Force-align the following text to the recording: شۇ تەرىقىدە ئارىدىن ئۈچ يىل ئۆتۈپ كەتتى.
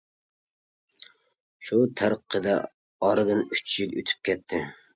شۇ 1.67 1.83
تەرىقىدە 2.01 2.57
ئارىدىن 3.05 3.47
ئۈچ 3.51 3.77
يىل 3.79 3.97
ئۆتۈپ 4.03 4.27
كەتتى. 4.31 4.67